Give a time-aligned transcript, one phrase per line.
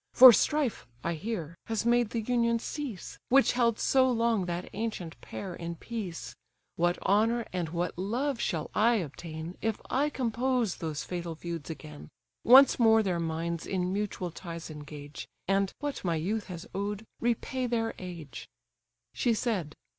[0.13, 5.21] For strife, I hear, has made the union cease, Which held so long that ancient
[5.21, 6.35] pair in peace.
[6.75, 12.09] What honour, and what love, shall I obtain, If I compose those fatal feuds again;
[12.43, 17.67] Once more their minds in mutual ties engage, And, what my youth has owed, repay
[17.67, 18.49] their age!"
[19.13, 19.75] She said.